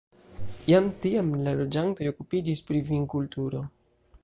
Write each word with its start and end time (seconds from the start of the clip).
Jam 0.69 0.87
tiam 1.03 1.29
la 1.47 1.53
loĝantoj 1.59 2.09
okupiĝis 2.13 2.65
pri 2.71 2.83
vinkulturo. 2.91 3.65